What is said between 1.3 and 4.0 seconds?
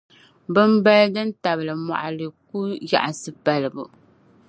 tabili mɔɣili ku yaɣisi palibu.